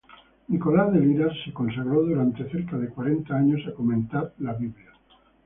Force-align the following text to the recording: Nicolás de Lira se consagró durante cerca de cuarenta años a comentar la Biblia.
Nicolás 0.47 0.91
de 0.91 0.99
Lira 0.99 1.29
se 1.45 1.53
consagró 1.53 2.01
durante 2.01 2.49
cerca 2.49 2.75
de 2.75 2.89
cuarenta 2.89 3.35
años 3.35 3.61
a 3.67 3.75
comentar 3.75 4.33
la 4.39 4.53
Biblia. 4.53 4.91